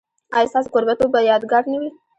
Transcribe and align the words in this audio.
ایا 0.35 0.49
ستاسو 0.51 0.69
کوربه 0.73 0.93
توب 0.99 1.09
به 1.13 1.19
یادګار 1.31 1.63
نه 1.71 1.77
وي؟ 1.81 1.89